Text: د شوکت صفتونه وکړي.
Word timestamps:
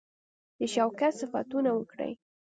د 0.57 0.59
شوکت 0.73 1.13
صفتونه 1.21 1.69
وکړي. 1.73 2.11